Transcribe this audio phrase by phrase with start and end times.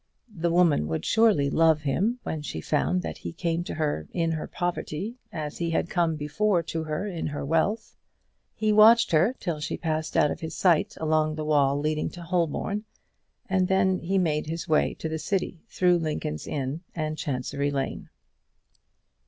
[0.35, 4.31] The woman would surely love him when she found that he came to her in
[4.31, 5.85] her poverty as he had
[6.17, 7.95] before come to her in her wealth.
[8.55, 12.23] He watched her till she passed out of his sight along the wall leading to
[12.23, 12.85] Holborn,
[13.47, 18.09] and then he made his way to the City through Lincoln's Inn and Chancery Lane.